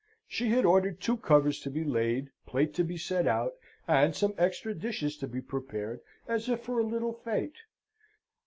[0.27, 3.51] She had ordered two covers to be laid, plate to be set out,
[3.87, 7.59] and some extra dishes to be prepared as if for a little fete.